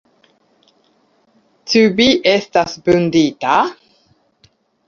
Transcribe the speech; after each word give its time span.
Ĉu 1.73 1.83
Vi 2.01 2.09
estas 2.33 2.75
vundita? 2.89 3.63